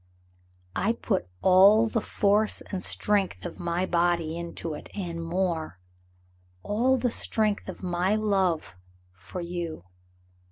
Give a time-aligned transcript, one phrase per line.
[0.75, 5.77] "I put all the force and strength of my body into it, and more;
[6.63, 8.75] all the strength of my love
[9.13, 9.83] for you.